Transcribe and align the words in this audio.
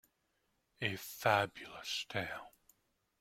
A 0.81 0.95
Fabulous 0.97 2.07
tale. 2.09 2.51